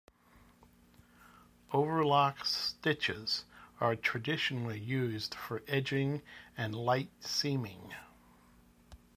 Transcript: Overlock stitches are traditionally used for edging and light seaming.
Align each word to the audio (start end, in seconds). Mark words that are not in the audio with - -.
Overlock 1.71 2.43
stitches 2.43 3.45
are 3.79 3.95
traditionally 3.95 4.79
used 4.79 5.35
for 5.35 5.61
edging 5.67 6.23
and 6.57 6.73
light 6.73 7.11
seaming. 7.19 7.93